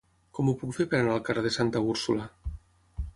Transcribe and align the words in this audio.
Com 0.37 0.47
ho 0.47 0.53
puc 0.61 0.71
fer 0.77 0.87
per 0.93 0.97
anar 1.01 1.11
al 1.17 1.21
carrer 1.29 1.43
de 1.47 1.51
Santa 1.57 1.83
Úrsula? 1.93 2.25